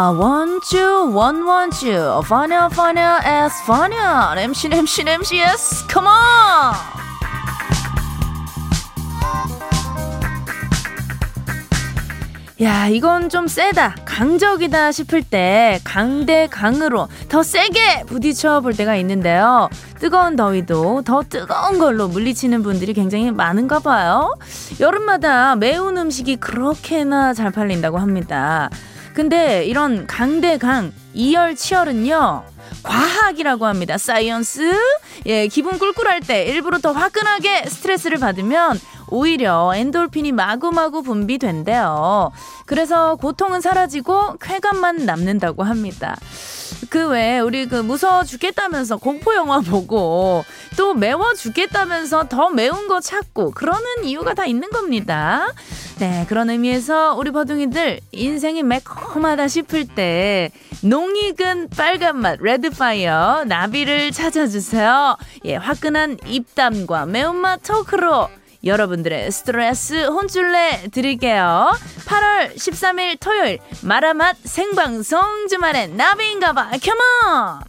[0.00, 2.22] I want you, one want you.
[2.22, 2.70] Funnier.
[4.38, 5.84] MC, MC, MC, yes.
[5.88, 6.06] Come!
[12.60, 19.68] 야, 이건 좀 세다, 강적이다 싶을 때 강대 강으로 더 세게 부딪혀 볼 때가 있는데요.
[19.98, 24.32] 뜨거운 더위도 더 뜨거운 걸로 물리치는 분들이 굉장히 많은가 봐요.
[24.78, 28.70] 여름마다 매운 음식이 그렇게나 잘 팔린다고 합니다.
[29.18, 32.44] 근데 이런 강대강 이열 치열은요.
[32.84, 33.98] 과학이라고 합니다.
[33.98, 34.72] science.
[35.26, 38.78] 예, 기분 꿀꿀할 때 일부러 더 화끈하게 스트레스를 받으면
[39.08, 42.30] 오히려 엔돌핀이 마구마구 분비된대요.
[42.64, 46.16] 그래서 고통은 사라지고 쾌감만 남는다고 합니다.
[46.88, 50.44] 그 외에 우리 그 무서워 죽겠다면서 공포 영화 보고
[50.76, 55.52] 또 매워 죽겠다면서 더 매운 거 찾고 그러는 이유가 다 있는 겁니다.
[55.98, 60.50] 네, 그런 의미에서 우리 버둥이들 인생이 매콤하다 싶을 때
[60.82, 65.16] 농익은 빨간 맛 red fire 나비를 찾아주세요.
[65.44, 68.28] 예, 화끈한 입담과 매운맛 토크로
[68.64, 71.70] 여러분들의 스트레스 혼쭐내 드릴게요.
[72.06, 77.60] 8월 13일 토요일 마라맛 생방송 주말엔 나비인가봐 come on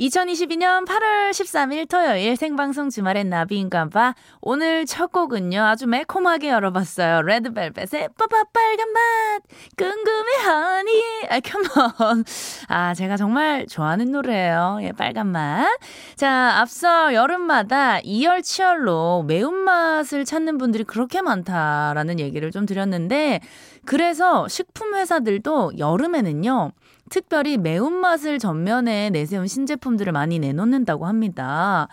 [0.00, 4.14] 2022년 8월 13일 토요일 생방송 주말엔 나비인가봐.
[4.40, 7.22] 오늘 첫 곡은요 아주 매콤하게 열어봤어요.
[7.22, 9.42] 레드벨벳의 빠빠 빨간 맛.
[9.76, 12.24] 궁금해하니 아 컴온
[12.68, 14.78] 아 제가 정말 좋아하는 노래예요.
[14.82, 15.66] 예 빨간 맛.
[16.14, 23.40] 자 앞서 여름마다 이열치열로 매운맛을 찾는 분들이 그렇게 많다라는 얘기를 좀 드렸는데
[23.84, 26.70] 그래서 식품 회사들도 여름에는요
[27.08, 31.88] 특별히 매운맛을 전면에 내세운 신제품들을 많이 내놓는다고 합니다.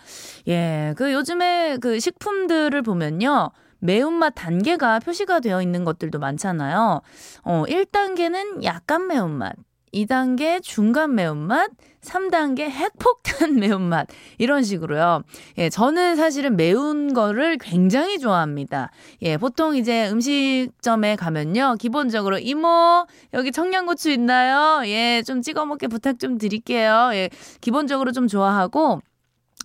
[0.48, 3.50] 예, 그 요즘에 그 식품들을 보면요.
[3.80, 7.02] 매운맛 단계가 표시가 되어 있는 것들도 많잖아요.
[7.44, 9.54] 어, 1단계는 약간 매운맛,
[10.04, 11.70] 2단계 중간 매운맛,
[12.02, 14.08] 3단계 핵폭탄 매운맛
[14.38, 15.22] 이런 식으로요.
[15.58, 18.90] 예, 저는 사실은 매운 거를 굉장히 좋아합니다.
[19.22, 21.76] 예, 보통 이제 음식점에 가면요.
[21.78, 24.86] 기본적으로 이모 여기 청양고추 있나요?
[24.86, 27.10] 예, 좀 찍어 먹게 부탁 좀 드릴게요.
[27.12, 27.30] 예,
[27.60, 29.00] 기본적으로 좀 좋아하고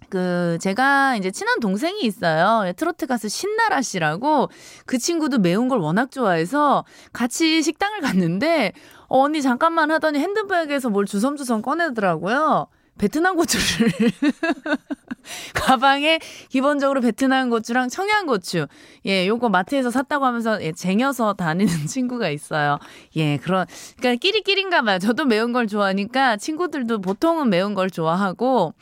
[0.10, 2.68] 그 제가 이제 친한 동생이 있어요.
[2.68, 4.50] 예, 트로트 가수 신나라 씨라고
[4.86, 6.84] 그 친구도 매운 걸 워낙 좋아해서
[7.14, 8.74] 같이 식당을 갔는데
[9.12, 12.68] 어, 언니 잠깐만 하더니 핸드백에서 뭘 주섬주섬 꺼내더라고요.
[12.98, 13.90] 베트남 고추를
[15.56, 18.68] 가방에 기본적으로 베트남 고추랑 청양고추
[19.06, 22.80] 예 요거 마트에서 샀다고 하면서 예 쟁여서 다니는 친구가 있어요
[23.16, 23.66] 예 그런
[23.98, 28.74] 그러니까 끼리끼리인가 봐요 저도 매운 걸 좋아하니까 친구들도 보통은 매운 걸 좋아하고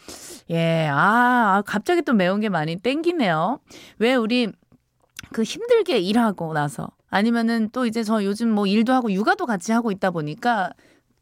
[0.50, 3.59] 예, 아, 아, 갑자기 또 매운 게 많이 땡기네요.
[4.00, 4.51] 왜 우리
[5.31, 9.92] 그 힘들게 일하고 나서 아니면은 또 이제 저 요즘 뭐 일도 하고 육아도 같이 하고
[9.92, 10.72] 있다 보니까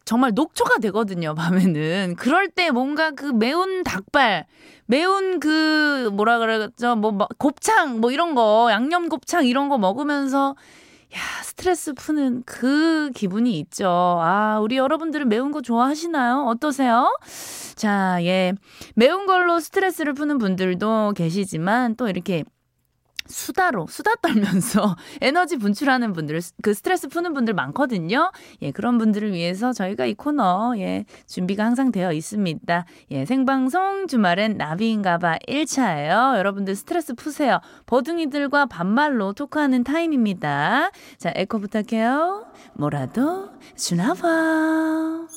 [0.05, 2.15] 정말 녹초가 되거든요, 밤에는.
[2.17, 4.45] 그럴 때 뭔가 그 매운 닭발,
[4.85, 6.95] 매운 그 뭐라 그러죠?
[6.95, 10.55] 뭐 곱창 뭐 이런 거, 양념 곱창 이런 거 먹으면서
[11.15, 13.87] 야, 스트레스 푸는 그 기분이 있죠.
[13.87, 16.45] 아, 우리 여러분들은 매운 거 좋아하시나요?
[16.47, 17.17] 어떠세요?
[17.75, 18.53] 자, 예.
[18.95, 22.43] 매운 걸로 스트레스를 푸는 분들도 계시지만 또 이렇게
[23.27, 28.31] 수다로 수다 떨면서 에너지 분출하는 분들 그 스트레스 푸는 분들 많거든요.
[28.61, 32.85] 예, 그런 분들을 위해서 저희가 이 코너 예, 준비가 항상 되어 있습니다.
[33.11, 36.37] 예, 생방송 주말엔 나비인가봐 1차예요.
[36.37, 37.59] 여러분들 스트레스 푸세요.
[37.85, 40.91] 버둥이들과 반말로 토크하는 타임입니다.
[41.17, 42.45] 자, 에코 부탁해요.
[42.73, 45.27] 뭐라도 주나봐.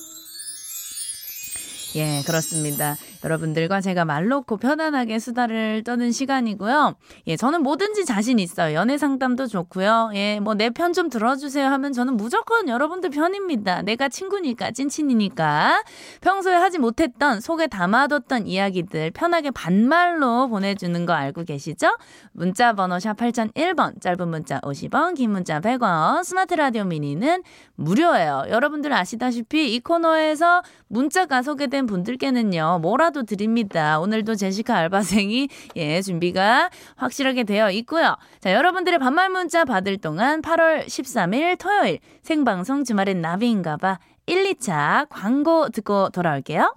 [1.96, 2.96] 예, 그렇습니다.
[3.24, 6.94] 여러분들과 제가 말 놓고 편안하게 수다를 떠는 시간이고요.
[7.26, 8.74] 예, 저는 뭐든지 자신 있어요.
[8.74, 10.10] 연애 상담도 좋고요.
[10.14, 13.82] 예, 뭐 내 편 좀 들어주세요 하면 저는 무조건 여러분들 편입니다.
[13.82, 15.82] 내가 친구니까, 찐친이니까.
[16.20, 21.88] 평소에 하지 못했던, 속에 담아뒀던 이야기들 편하게 반말로 보내주는 거 알고 계시죠?
[22.32, 27.42] 문자 번호 샵 8001번, 짧은 문자 50원, 긴 문자 100원, 스마트 라디오 미니는
[27.76, 28.44] 무료예요.
[28.48, 34.00] 여러분들 아시다시피 이 코너에서 문자가 소개된 분들께는요, 뭐라 전화도 드립니다.
[34.00, 38.16] 오늘도 제시카 알바생이 예, 준비가 확실하게 되어 있고요.
[38.40, 45.68] 자, 여러분들의 반말 문자 받을 동안 8월 13일 토요일 생방송 주말엔 나비인가봐 1, 2차 광고
[45.68, 46.74] 듣고 돌아올게요.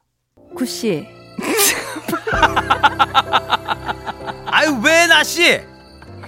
[0.55, 1.07] 구씨.
[4.47, 5.61] 아유, 왜 나씨?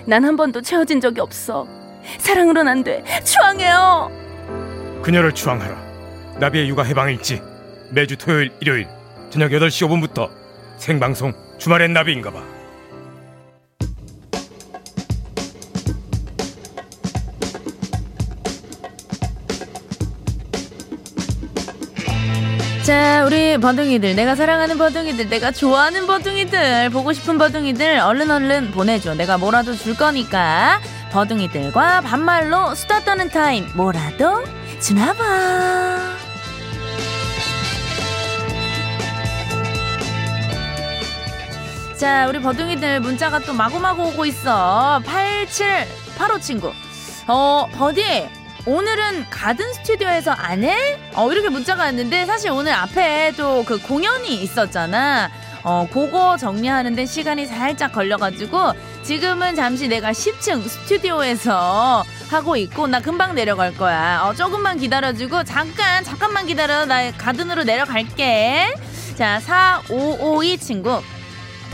[0.07, 1.67] 난 한 번도 채워진 적이 없어.
[2.19, 3.03] 사랑으론 안 돼.
[3.23, 4.11] 추앙해요.
[5.01, 5.75] 그녀를 추앙하라.
[6.39, 7.41] 나비의 육아 해방일지
[7.91, 8.87] 매주 토요일, 일요일
[9.35, 10.29] 저녁 8시 5분부터
[10.77, 12.41] 생방송 주말엔 나비인가 봐.
[22.83, 29.15] 자, 우리 버둥이들, 내가 사랑하는 버둥이들, 내가 좋아하는 버둥이들, 보고 싶은 버둥이들, 얼른 얼른 보내줘.
[29.15, 30.79] 내가 뭐라도 줄 거니까.
[31.11, 34.45] 버둥이들과 반말로 수다 떠는 타임, 뭐라도
[34.79, 36.24] 주나봐.
[41.97, 45.01] 자, 우리 버둥이들 문자가 또 마구마구 오고 있어.
[45.05, 46.73] 8785 친구.
[47.27, 48.27] 어, 버디.
[48.65, 50.99] 오늘은 가든 스튜디오에서 안 해?
[51.13, 55.29] 어, 이렇게 문자가 왔는데 사실 오늘 앞에 또 그 공연이 있었잖아.
[55.63, 63.35] 어, 그거 정리하는데 시간이 살짝 걸려가지고 지금은 잠시 내가 10층 스튜디오에서 하고 있고 나 금방
[63.35, 64.21] 내려갈 거야.
[64.23, 66.85] 어, 조금만 기다려주고 잠깐, 잠깐만 기다려.
[66.85, 68.73] 나 가든으로 내려갈게.
[69.15, 71.01] 자, 4552 친구.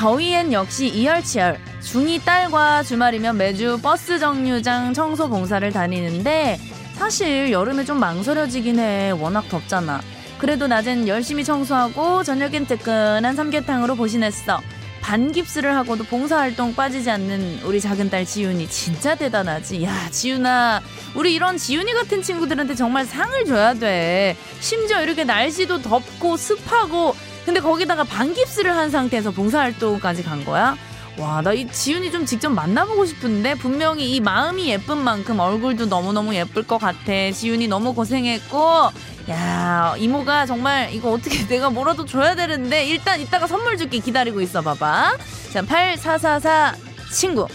[0.01, 1.59] 더위엔 역시 이열치열.
[1.80, 6.59] 중2 딸과 주말이면 매주 버스 정류장 청소 봉사를 다니는데
[6.94, 9.12] 사실 여름에 좀 망설여지긴 해.
[9.12, 10.01] 워낙 덥잖아.
[10.39, 14.59] 그래도 낮엔 열심히 청소하고 저녁엔 뜨끈한 삼계탕으로 보신했어.
[15.01, 19.83] 반깁스를 하고도 봉사활동 빠지지 않는 우리 작은 딸 지윤이 진짜 대단하지.
[19.83, 20.81] 야, 지윤아.
[21.13, 24.36] 우리 이런 지윤이 같은 친구들한테 정말 상을 줘야 돼.
[24.62, 27.15] 심지어 이렇게 날씨도 덥고 습하고
[27.45, 30.77] 근데 거기다가 반깁스를 한 상태에서 봉사활동까지 간 거야?
[31.17, 36.33] 와, 나 이 지윤이 좀 직접 만나보고 싶은데 분명히 이 마음이 예쁜 만큼 얼굴도 너무너무
[36.35, 37.31] 예쁠 것 같아.
[37.33, 38.89] 지윤이 너무 고생했고,
[39.29, 44.61] 야, 이모가 정말 이거 어떻게 내가 뭐라도 줘야 되는데 일단 이따가 선물 줄게 기다리고 있어
[44.61, 45.17] 봐봐.
[45.51, 46.75] 자, 8444
[47.11, 47.47] 친구.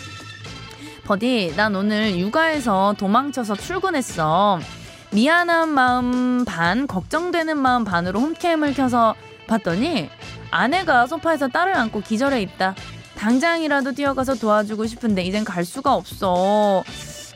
[1.07, 4.59] 버디, 난 오늘 육아에서 도망쳐서 출근했어.
[5.13, 9.15] 미안한 마음 반, 걱정되는 마음 반으로 홈캠을 켜서
[9.47, 10.11] 봤더니
[10.51, 12.75] 아내가 소파에서 딸을 안고 기절해 있다.
[13.17, 16.85] 당장이라도 뛰어가서 도와주고 싶은데 이젠 갈 수가 없어.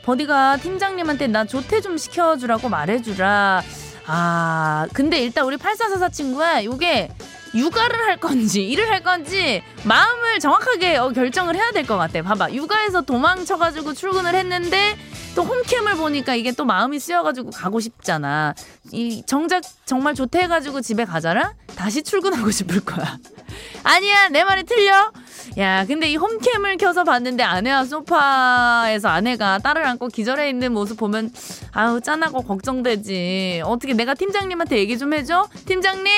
[0.05, 3.62] 버디가 팀장님한테 나 조퇴 좀 시켜주라고 말해주라.
[4.07, 7.11] 아, 근데 일단 우리 8444 친구야, 요게
[7.55, 12.23] 육아를 할 건지 일을 할 건지 마음을 정확하게 어, 결정을 해야 될 것 같아.
[12.23, 14.97] 봐봐, 육아에서 도망쳐가지고 출근을 했는데
[15.35, 18.55] 또 홈캠을 보니까 이게 또 마음이 쓰여가지고 가고 싶잖아.
[18.93, 21.55] 이 정작 정말 조퇴해가지고 집에 가잖아?
[21.81, 23.19] 다시 출근하고 싶을 거야.
[23.85, 25.11] 아니야, 내 말이 틀려.
[25.59, 31.31] 야, 근데 이 홈캠을 켜서 봤는데 아내와 소파에서 아내가 딸을 안고 기절해 있는 모습 보면
[31.73, 33.63] 아우 짠하고 걱정되지.
[33.65, 35.49] 어떻게 내가 팀장님한테 얘기 좀 해줘?
[35.67, 36.13] 팀장님,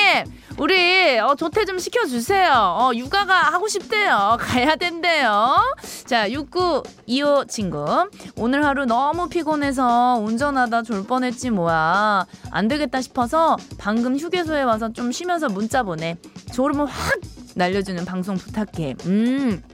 [0.59, 2.53] 우리 어, 조퇴 좀 시켜주세요.
[2.53, 4.37] 어, 육아가 하고 싶대요.
[4.41, 5.57] 가야 된대요.
[6.07, 7.85] 자, 6925 친구.
[8.37, 12.27] 오늘 하루 너무 피곤해서 운전하다 졸 뻔했지 뭐야.
[12.51, 16.17] 안 되겠다 싶어서 방금 휴게소에 와서 좀 쉬면서 문자 보내.
[16.55, 17.19] 졸음을 확
[17.55, 18.95] 날려주는 방송 부탁해.
[19.07, 19.12] 음.
[19.13, 19.65] うん。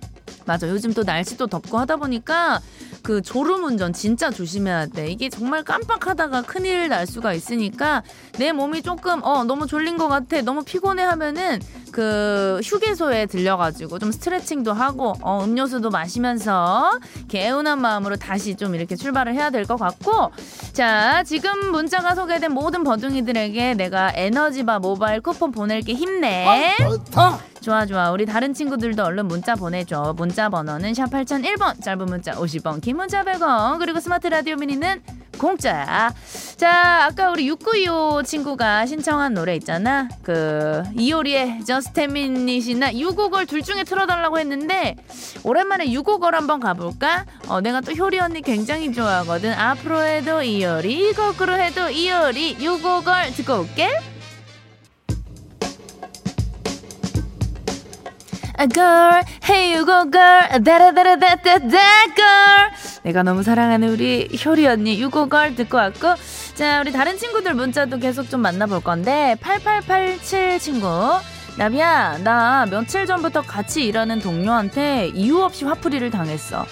[0.48, 0.66] 맞아.
[0.66, 2.58] 요즘 또 날씨도 덥고 하다 보니까
[3.02, 5.08] 그 졸음 운전 진짜 조심해야 돼.
[5.10, 8.02] 이게 정말 깜빡하다가 큰일 날 수가 있으니까
[8.38, 10.40] 내 몸이 조금 어 너무 졸린 것 같아.
[10.40, 11.60] 너무 피곤해 하면은
[11.92, 16.98] 그 휴게소에 들려가지고 좀 스트레칭도 하고 어 음료수도 마시면서
[17.28, 20.30] 개운한 마음으로 다시 좀 이렇게 출발을 해야 될 것 같고
[20.72, 26.46] 자 지금 문자가 소개된 모든 버둥이들에게 내가 에너지바 모바일 쿠폰 보낼게 힘내.
[26.78, 27.38] 좋다.
[27.60, 32.80] 좋아 좋아 우리 다른 친구들도 얼른 문자 보내줘 문자 번호는 샵 8001번 짧은 문자 50원
[32.80, 33.80] 긴 문자 100원.
[33.80, 35.02] 그리고 스마트 라디오 미니는
[35.38, 36.12] 공짜.
[36.56, 40.08] 자 아까 우리 6925 친구가 신청한 노래 있잖아.
[40.22, 41.60] 그 이효리의
[41.98, 44.96] Minute이나 유곡을 둘 중에 틀어달라고 했는데
[45.44, 47.24] 오랜만에 유곡을 한번 가볼까?
[47.48, 49.52] 어 내가 또 효리 언니 굉장히 좋아하거든.
[49.52, 53.88] 앞으로 해도 이효리 거꾸로 해도 이효리 유곡을 듣고 올게
[58.66, 61.58] girl, hey you go girl, 다라다라다다다
[62.16, 62.70] girl.
[63.04, 66.14] 내가 너무 사랑하는 우리 효리 언니 유고 걸 듣고 왔고,
[66.54, 70.88] 자 우리 다른 친구들 문자도 계속 좀 만나볼 건데 8887 친구.
[71.56, 76.64] 나비야, 나 며칠 전부터 같이 일하는 동료한테 이유 없이 화풀이를 당했어.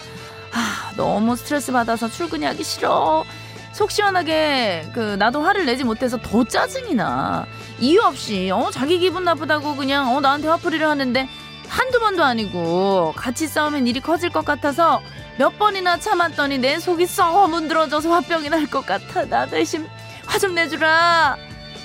[0.53, 3.25] 아, 너무 스트레스 받아서 출근이 하기 싫어.
[3.73, 7.47] 속 시원하게 그 나도 화를 내지 못해서 더 짜증이 나.
[7.79, 11.29] 이유 없이 어 자기 기분 나쁘다고 그냥 어 나한테 화풀이를 하는데
[11.69, 15.01] 한두 번도 아니고 같이 싸우면 일이 커질 것 같아서
[15.39, 19.25] 몇 번이나 참았더니 내 속이 썩어 문드러져서 화병이 날 것 같아.
[19.27, 19.87] 나 대신
[20.27, 21.37] 화 좀 내주라.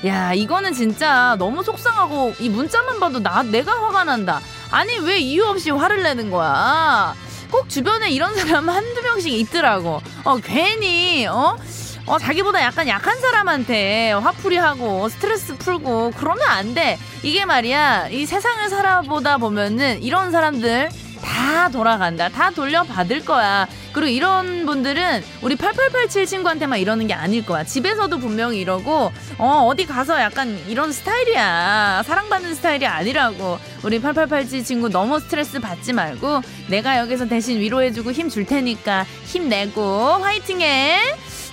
[0.05, 4.39] 야 이거는 진짜 너무 속상하고 이 문자만 봐도 나 내가 화가 난다.
[4.71, 7.13] 아니 왜 이유 없이 화를 내는 거야?
[7.51, 10.01] 꼭 주변에 이런 사람 한두 명씩 있더라고.
[10.23, 11.57] 어 괜히 어?
[12.05, 16.97] 어 자기보다 약간 약한 사람한테 화풀이하고 스트레스 풀고 그러면 안 돼.
[17.23, 20.89] 이게 말이야 이 세상을 살아보다 보면은 이런 사람들
[21.21, 22.29] 다 돌아간다.
[22.29, 23.67] 다 돌려받을 거야.
[23.93, 27.63] 그리고 이런 분들은 우리 8887 친구한테만 이러는 게 아닐 거야.
[27.63, 32.01] 집에서도 분명히 이러고, 어, 어디 가서 약간 이런 스타일이야.
[32.07, 33.59] 사랑받는 스타일이 아니라고.
[33.83, 40.13] 우리 8887 친구 너무 스트레스 받지 말고, 내가 여기서 대신 위로해주고 힘 줄 테니까 힘내고,
[40.23, 40.97] 화이팅해!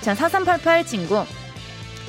[0.01, 1.25] 자, 4388 친구.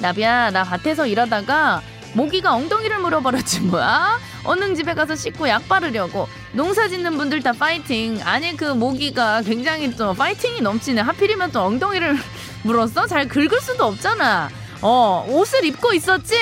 [0.01, 1.83] 나비야, 나 밭에서 일하다가
[2.15, 4.19] 모기가 엉덩이를 물어버렸지 뭐야?
[4.45, 9.95] 어느 집에 가서 씻고 약 바르려고 농사 짓는 분들 다 파이팅 아니 그 모기가 굉장히
[9.95, 12.17] 또 파이팅이 넘치네 하필이면 또 엉덩이를
[12.65, 13.07] 물었어?
[13.07, 14.49] 잘 긁을 수도 없잖아
[14.83, 16.35] 어 옷을 입고 있었지?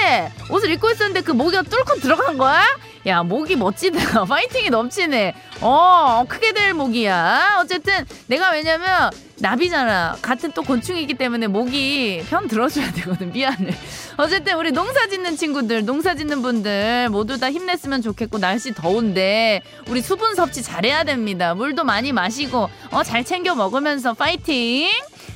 [0.49, 2.63] 옷을 입고 있었는데 그 모기가 뚫고 들어간 거야?
[3.07, 5.35] 야 모기 멋지다 파이팅이 넘치네.
[5.61, 7.59] 어 크게 될 모기야.
[7.63, 10.17] 어쨌든 내가 왜냐면 나비잖아.
[10.21, 13.33] 같은 또 곤충이기 때문에 모기 편 들어줘야 되거든.
[13.33, 13.73] 미안해.
[14.17, 20.01] 어쨌든 우리 농사 짓는 친구들 농사 짓는 분들 모두 다 힘냈으면 좋겠고 날씨 더운데 우리
[20.03, 21.55] 수분 섭취 잘해야 됩니다.
[21.55, 24.91] 물도 많이 마시고 어 잘 챙겨 먹으면서 파이팅!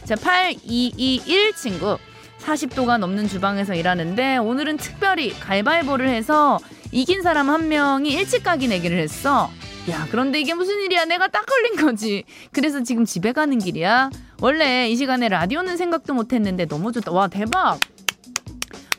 [0.05, 1.97] 자 8221 친구.
[2.45, 6.59] 40도가 넘는 주방에서 일하는데 오늘은 특별히 가위바위보를 해서
[6.93, 9.51] 이긴 사람 한 명이 일찍 가기 내기를 했어.
[9.91, 11.07] 야, 그런데 이게 무슨 일이야?
[11.07, 12.25] 내가 딱 걸린 거지.
[12.53, 14.11] 그래서 지금 집에 가는 길이야.
[14.41, 17.11] 원래 이 시간에 라디오는 생각도 못 했는데 너무 좋다.
[17.11, 17.81] 와, 대박.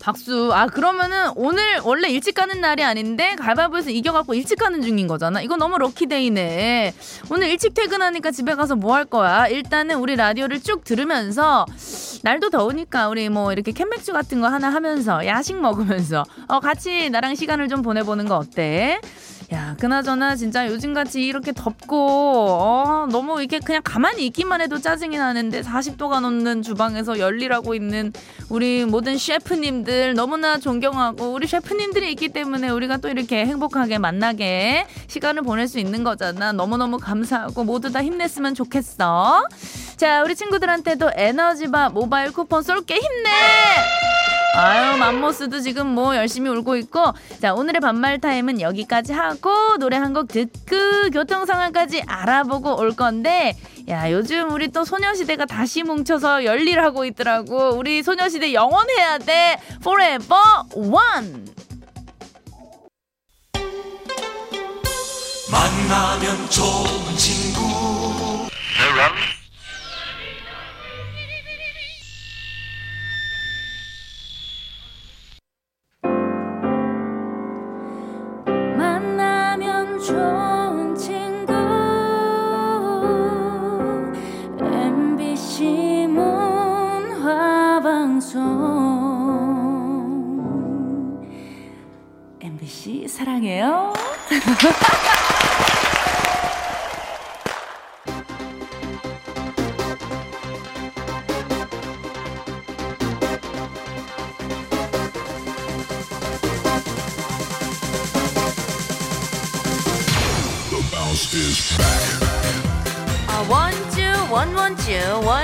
[0.07, 0.51] 박수.
[0.53, 5.41] 아, 그러면은 오늘 원래 일찍 가는 날이 아닌데 가위바위보에서 이겨갖고 일찍 가는 중인 거잖아.
[5.41, 6.93] 이거 너무 럭키데이네.
[7.31, 9.47] 오늘 일찍 퇴근하니까 집에 가서 뭐 할 거야?
[9.47, 11.65] 일단은 우리 라디오를 쭉 들으면서
[12.21, 17.35] 날도 더우니까 우리 뭐 이렇게 캔맥주 같은 거 하나 하면서 야식 먹으면서 어, 같이 나랑
[17.35, 18.99] 시간을 좀 보내보는 거 어때?
[19.51, 21.97] 야, 그나저나 진짜 요즘같이 이렇게 덥고
[22.49, 28.13] 어, 너무 이렇게 그냥 가만히 있기만 해도 짜증이 나는데 40도가 넘는 주방에서 열일하고 있는
[28.49, 35.43] 우리 모든 셰프님들 너무나 존경하고 우리 셰프님들이 있기 때문에 우리가 또 이렇게 행복하게 만나게 시간을
[35.43, 36.51] 보낼 수 있는 거잖아.
[36.51, 39.47] 너무너무 감사하고 모두 다 힘냈으면 좋겠어.
[39.97, 44.12] 자, 우리 친구들한테도 에너지바 모바일 쿠폰 쏠게 힘내!
[44.55, 47.13] 아유, 맘모스도 지금 뭐 열심히 울고 있고.
[47.41, 53.57] 자, 오늘의 반말 타임은 여기까지 하고, 노래 한 곡 듣고, 교통 상황까지 알아보고 올 건데,
[53.89, 57.75] 야, 요즘 우리 또 소녀시대가 다시 뭉쳐서 열일하고 있더라고.
[57.75, 59.57] 우리 소녀시대 영원해야 돼.
[59.81, 60.35] Forever
[60.75, 61.45] One!
[65.51, 68.47] 만나면 좋은 친구
[93.13, 93.93] 사랑해요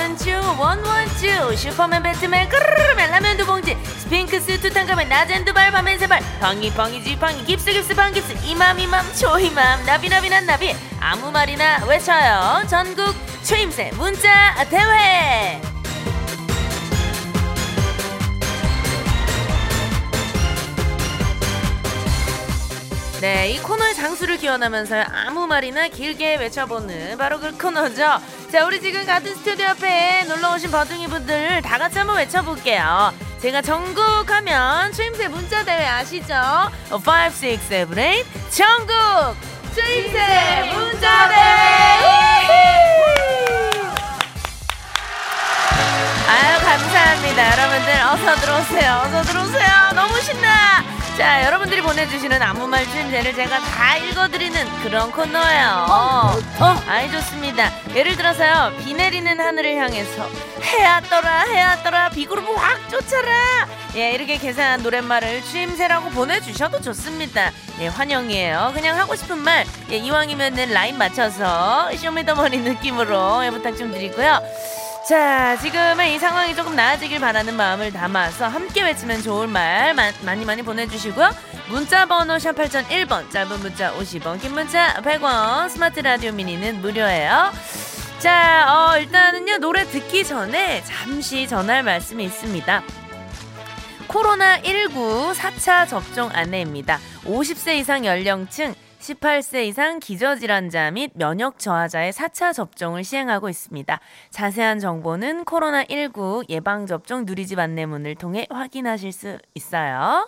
[0.09, 6.21] 원원주 원주 원원주 슈퍼맨 배트맨 ቅ르르맨 라면 두 봉지 스핑크스 투탕카멘 낮엔 두발 밤엔 세발
[6.41, 12.65] 펑이펑이 지팡이 깁스 깁스 방깁스 이맘 이맘 초이맘 나비 나비 난 나비 아무 말이나 외쳐요
[12.67, 13.13] 전국
[13.43, 15.78] 추임새 문자 대회
[23.21, 24.95] 네, 이 코너의 장수를 기원하면서
[25.27, 28.19] 아무 말이나 길게 외쳐보는 바로 그 코너죠.
[28.49, 33.13] 자, 우리 지금 같은 스튜디오 앞에 놀러 오신 버둥이 분들 다 같이 한번 외쳐볼게요.
[33.41, 36.33] 제가 전국하면 추임새 문자 대회 아시죠?
[36.91, 38.95] 5, 6, 7, 8 전국
[39.75, 42.19] 추임새 문자 대회.
[46.29, 50.83] 아유 감사합니다 여러분들 어서 들어오세요 어서 들어오세요 너무 신나
[51.19, 55.85] 자 여러분들이 보내주시는 아무 말 주임새를 제가 다 읽어드리는 그런 코너예요.
[55.89, 56.83] 어?
[56.87, 57.69] 아이 좋습니다.
[57.93, 60.29] 예를 들어서요 비 내리는 하늘을 향해서
[60.63, 63.67] 해야 떠라 해야 떠라 비구름 확 쫓아라.
[63.95, 67.51] 예 이렇게 개사한 노랫말을 추임새라고 보내주셔도 좋습니다.
[67.81, 68.71] 예 환영이에요.
[68.73, 74.39] 그냥 하고 싶은 말 예, 이왕이면은 라인 맞춰서 쇼미더머니 느낌으로 예, 부탁 좀 드리고요
[75.09, 80.45] 자, 지금은 이 상황이 조금 나아지길 바라는 마음을 담아서 함께 외치면 좋을 말 마, 많이
[80.45, 81.31] 많이 보내주시고요.
[81.67, 87.51] 문자 번호 샵 8001번, 짧은 문자 50원, 긴 문자 100원, 스마트 라디오 미니는 무료예요.
[88.19, 92.83] 자, 어, 일단은요, 노래 듣기 전에 잠시 전할 말씀이 있습니다.
[94.09, 96.99] 코로나19 4차 접종 안내입니다.
[97.25, 103.99] 50세 이상 연령층 18세 이상 기저질환자 및 면역 저하자의 4차 접종을 시행하고 있습니다.
[104.29, 110.27] 자세한 정보는 코로나19 예방접종 누리집 안내문을 통해 확인하실 수 있어요.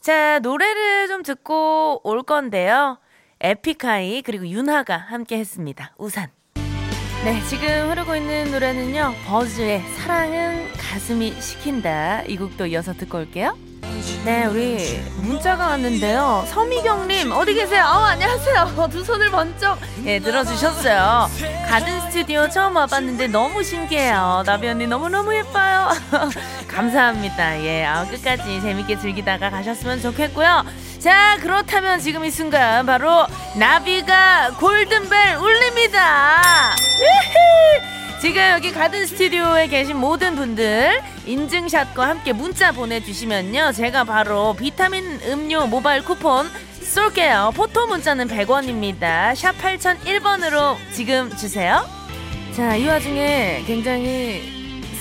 [0.00, 2.98] 자, 노래를 좀 듣고 올 건데요.
[3.40, 5.94] 에픽하이 그리고 윤하가 함께 했습니다.
[5.98, 6.28] 우산.
[7.24, 9.14] 네, 지금 흐르고 있는 노래는요.
[9.26, 12.22] 버즈의 사랑은 가슴이 시킨다.
[12.22, 13.56] 이 곡도 이어서 듣고 올게요.
[14.24, 16.44] 네, 우리 문자가 왔는데요.
[16.48, 17.84] 서미경님, 어디 계세요?
[17.84, 18.88] 어, 안녕하세요.
[18.90, 21.28] 두 손을 번쩍, 예, 들어주셨어요.
[21.68, 24.42] 가든 스튜디오 처음 와봤는데 너무 신기해요.
[24.46, 25.90] 나비 언니 너무너무 예뻐요.
[26.68, 27.60] 감사합니다.
[27.62, 30.64] 예, 아, 끝까지 재밌게 즐기다가 가셨으면 좋겠고요.
[30.98, 36.74] 자, 그렇다면 지금 이 순간 바로 나비가 골든벨 울립니다.
[38.24, 43.72] 지금 여기 가든 스튜디오에 계신 모든 분들 인증샷과 함께 문자 보내주시면요.
[43.72, 46.48] 제가 바로 비타민 음료 모바일 쿠폰
[46.80, 47.52] 쏠게요.
[47.54, 49.34] 포토 문자는 100원입니다.
[49.34, 51.86] 샵 8001번으로 지금 주세요.
[52.56, 54.40] 자, 이 와중에 굉장히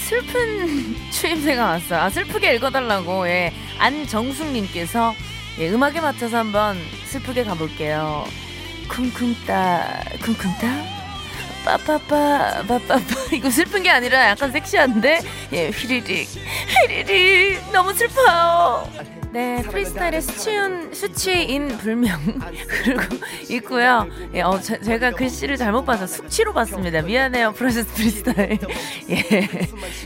[0.01, 1.99] 슬픈 추임새가 왔어요.
[2.01, 3.53] 아, 슬프게 읽어달라고, 예.
[3.79, 5.15] 안정숙님께서
[5.59, 8.25] 예, 음악에 맞춰서 한번 슬프게 가볼게요.
[8.89, 10.92] 쿵쿵따, 쿵쿵따?
[11.63, 12.99] 빠빠빠 빠빠빠.
[13.33, 15.21] 이거 슬픈 게 아니라 약간 섹시한데?
[15.53, 16.27] 예 휘리릭.
[16.87, 17.71] 휘리릭.
[17.71, 18.87] 너무 슬퍼요
[19.33, 22.19] 네 프리스타일의 수치인 수치인 불명
[22.69, 23.01] 그리고
[23.49, 24.07] 있고요.
[24.35, 27.01] 예, 어, 제, 제가 글씨를 잘못 봐서 숙취로 봤습니다.
[27.01, 28.59] 미안해요 프로세스 프리스타일.
[29.09, 29.49] 예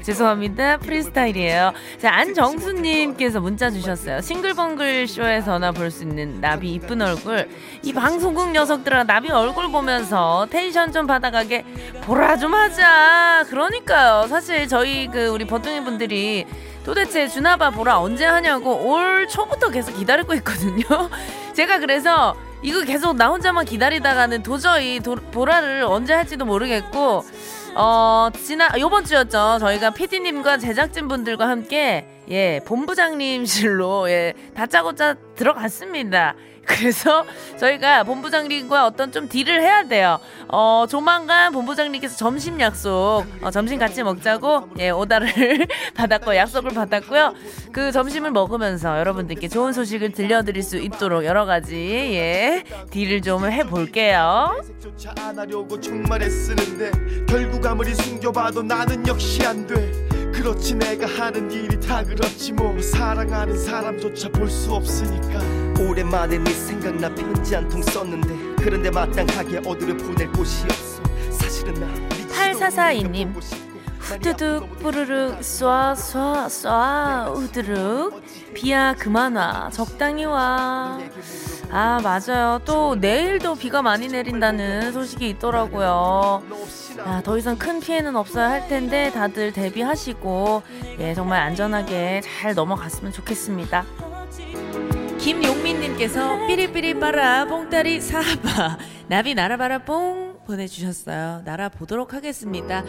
[0.01, 1.73] 죄송합니다 프리스타일이에요.
[2.01, 4.21] 자 안정수님께서 문자 주셨어요.
[4.21, 7.49] 싱글벙글 쇼에서나 볼 수 있는 나비 이쁜 얼굴.
[7.83, 11.65] 이 방송국 녀석들아 나비 얼굴 보면서 텐션 좀 받아가게
[12.03, 13.45] 보라 좀 하자.
[13.49, 14.27] 그러니까요.
[14.27, 16.45] 사실 저희 그 우리 버둥이 분들이
[16.87, 20.85] 도대체 주나바 보라 언제 하냐고 올 초부터 계속 기다리고 있거든요.
[21.51, 27.25] 제가 그래서 이거 계속 나 혼자만 기다리다가는 도저히 도, 보라를 언제 할지도 모르겠고
[27.75, 29.57] 어 지난 요번 주였죠.
[29.59, 36.35] 저희가 PD님과 제작진 분들과 함께 예 본부장님실로 예 다짜고짜 들어갔습니다.
[36.67, 37.25] 그래서
[37.57, 40.19] 저희가 본부장님과 어떤 좀 딜을 해야 돼요.
[40.49, 45.27] 어, 조만간 본부장님께서 점심 약속, 어, 점심 같이 먹자고, 예, 오다를
[45.95, 47.33] 받았고, 약속을 받았고요.
[47.71, 54.61] 그 점심을 먹으면서 여러분들께 좋은 소식을 들려드릴 수 있도록 여러 가지, 예, 딜을 좀 해볼게요.
[55.81, 60.06] 정말 애쓰는데 결국 아무리 숨겨봐도 나는 역시 안 돼.
[60.37, 62.79] 그렇지 내가 하는 일이 다 그렇지 뭐.
[62.81, 65.39] 사랑하는 사람조차 볼 수 없으니까.
[65.79, 71.01] 오랜만에 네 생각나 편지 한 통 썼는데 그런데 마땅하게 어디를 보낼 곳이 없어.
[71.31, 71.87] 사실은 나
[72.31, 73.33] 8442님
[74.07, 78.23] 후두둑 뿌르륵 쏴쏴 쏴 우드륵.
[78.53, 80.97] 비야 그만 와 적당히 와.
[81.69, 82.61] 아 맞아요.
[82.63, 86.41] 또 내일도 비가 많이 내린다는 소식이 있더라고요.
[87.03, 90.63] 아, 더 이상 큰 피해는 없어야 할 텐데 다들 대비하시고
[90.99, 93.85] 예 정말 안전하게 잘 넘어갔으면 좋겠습니다.
[95.19, 101.41] 김용민님께서 삐리삐리 빠라 뽕따리 사바 나비 날아봐라 뽕 보내주셨어요.
[101.43, 102.85] 날아보도록 하겠습니다.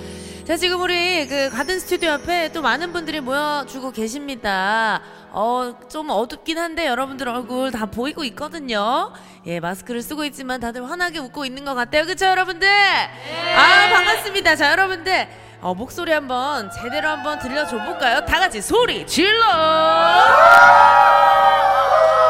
[0.48, 5.02] 자 지금 우리 그 가든 스튜디오 앞에 또 많은 분들이 모여주고 계십니다.
[5.30, 9.12] 어 좀 어둡긴 한데 여러분들 얼굴 다 보이고 있거든요.
[9.46, 12.06] 예 마스크를 쓰고 있지만 다들 환하게 웃고 있는 것 같아요.
[12.06, 12.66] 그쵸 여러분들?
[12.66, 14.56] 아 반갑습니다.
[14.56, 15.28] 자 여러분들
[15.60, 18.24] 어, 목소리 한번 제대로 한번 들려줘 볼까요?
[18.24, 19.44] 다 같이 소리 질러!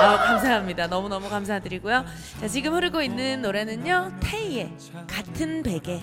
[0.00, 0.86] 아, 감사합니다.
[0.88, 2.04] 너무너무 감사드리고요.
[2.40, 4.12] 자, 지금 흐르고 있는 노래는요.
[4.20, 4.72] 태희의
[5.06, 6.00] 같은 베개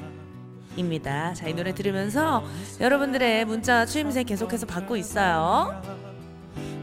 [0.75, 1.33] 입니다.
[1.33, 2.43] 자, 이 노래 들으면서
[2.79, 5.81] 여러분들의 문자 추임새 계속해서 받고 있어요.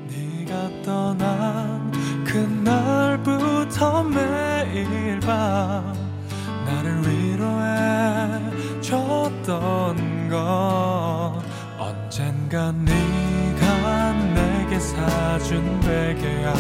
[0.09, 1.93] 네가 떠난
[2.25, 5.93] 그날부터 매일 밤
[6.67, 8.41] 나를 위로해
[8.81, 11.43] 줬던 건
[11.79, 16.53] 언젠가 네가 내게 사준 베개야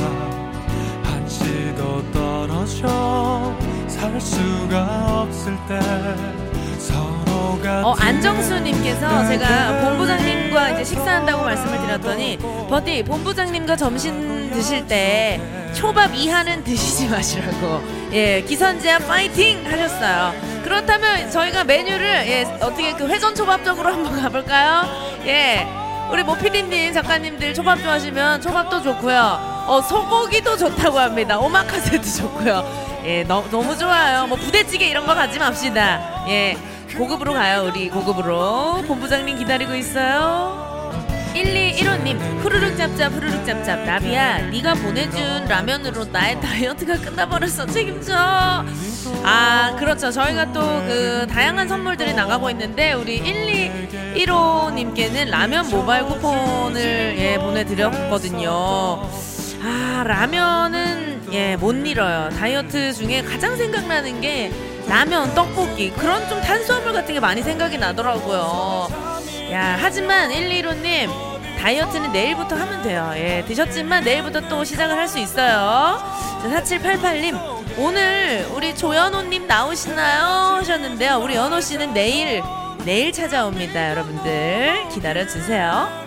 [1.04, 5.80] 한시도 떨어져 살 수가 없을 때
[7.84, 15.40] 어, 안정수님께서 제가 본부장님과 이제 식사한다고 말씀을 드렸더니 버디 본부장님과 점심 드실 때
[15.74, 20.32] 초밥 이하는 드시지 마시라고 예 기선제압 파이팅 하셨어요.
[20.62, 24.84] 그렇다면 저희가 메뉴를 예 어떻게 그 회전 초밥 쪽으로 한번 가볼까요?
[25.26, 25.66] 예
[26.10, 29.64] 우리 모 PD님 작가님들 초밥 좋아하시면 초밥도 좋고요.
[29.66, 31.38] 어 소고기도 좋다고 합니다.
[31.38, 32.92] 오마카세도 좋고요.
[33.04, 34.26] 예 너, 너무 좋아요.
[34.26, 36.24] 뭐 부대찌개 이런 거 가지 맙시다.
[36.28, 36.56] 예
[36.96, 38.82] 고급으로 가요 우리 고급으로.
[38.86, 40.70] 본부장님 기다리고 있어요.
[41.34, 47.66] 1215님 후루룩 짭짭 후루룩 짭짭 나비야 네가 보내준 라면으로 나의 다이어트가 끝나버렸어.
[47.66, 48.14] 책임져.
[49.24, 50.10] 아 그렇죠.
[50.10, 58.50] 저희가 또 그 다양한 선물들이 나가고 있는데 우리 1215님께는 라면 모바일 쿠폰을 예 보내드렸거든요.
[59.64, 62.28] 아 라면은 예못 잃어요.
[62.30, 64.52] 다이어트 중에 가장 생각나는 게
[64.88, 68.88] 라면 떡볶이 그런 좀 탄수화물 같은 게 많이 생각이 나더라고요.
[69.52, 71.10] 야 하지만 115님
[71.60, 73.12] 다이어트는 내일부터 하면 돼요.
[73.14, 76.00] 예 드셨지만 내일부터 또 시작을 할 수 있어요.
[76.42, 77.38] 자, 4788님
[77.78, 80.56] 오늘 우리 조연호님 나오시나요?
[80.56, 81.18] 하셨는데요.
[81.22, 82.42] 우리 연호씨는 내일
[82.84, 84.88] 내일 찾아옵니다 여러분들.
[84.92, 86.02] 기다려주세요.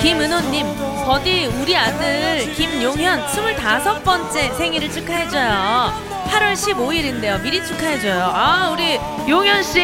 [0.00, 0.66] 김은호님,
[1.04, 5.92] 버디 우리 아들 김용현 25번째 생일을 축하해줘요.
[6.24, 7.40] 8월 15일인데요.
[7.42, 8.22] 미리 축하해줘요.
[8.34, 9.80] 아, 우리 용현 씨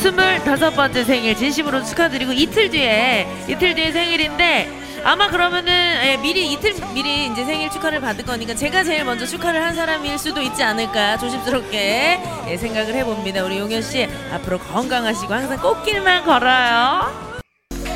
[0.00, 5.72] 25번째 생일 진심으로 축하드리고 이틀 뒤에, 이틀 뒤에 생일인데 아마 그러면은
[6.04, 10.18] 예, 미리 이틀 미리 이제 생일 축하를 받을 거니까 제가 제일 먼저 축하를 한 사람일
[10.18, 13.44] 수도 있지 않을까 조심스럽게 예, 생각을 해봅니다.
[13.44, 17.30] 우리 용현 씨 앞으로 건강하시고 항상 꽃길만 걸어요.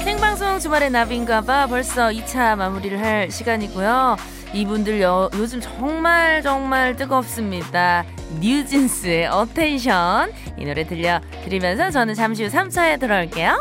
[0.05, 4.34] 생방송 주말의 나비인가봐 벌써 2차 마무리를 할 시간이고요.
[4.55, 8.05] 이분들 요, 요즘 정말 정말 뜨겁습니다.
[8.41, 13.59] 뉴진스의 어텐션 이 노래 들려드리면서 저는 잠시 후 3차에 돌아올게요.